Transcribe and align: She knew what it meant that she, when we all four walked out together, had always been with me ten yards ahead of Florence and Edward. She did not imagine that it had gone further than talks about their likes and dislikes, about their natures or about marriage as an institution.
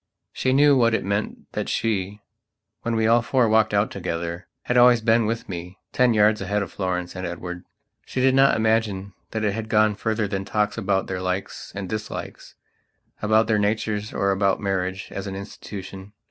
She 0.33 0.51
knew 0.51 0.75
what 0.75 0.95
it 0.95 1.05
meant 1.05 1.45
that 1.51 1.69
she, 1.69 2.21
when 2.81 2.95
we 2.95 3.05
all 3.05 3.21
four 3.21 3.47
walked 3.47 3.71
out 3.71 3.91
together, 3.91 4.47
had 4.63 4.75
always 4.75 4.99
been 4.99 5.27
with 5.27 5.47
me 5.47 5.77
ten 5.93 6.15
yards 6.15 6.41
ahead 6.41 6.63
of 6.63 6.71
Florence 6.71 7.15
and 7.15 7.23
Edward. 7.23 7.63
She 8.03 8.19
did 8.19 8.33
not 8.33 8.55
imagine 8.55 9.13
that 9.29 9.43
it 9.43 9.53
had 9.53 9.69
gone 9.69 9.93
further 9.93 10.27
than 10.27 10.43
talks 10.43 10.75
about 10.75 11.05
their 11.05 11.21
likes 11.21 11.71
and 11.75 11.87
dislikes, 11.87 12.55
about 13.21 13.45
their 13.45 13.59
natures 13.59 14.11
or 14.11 14.31
about 14.31 14.59
marriage 14.59 15.09
as 15.11 15.27
an 15.27 15.35
institution. 15.35 16.13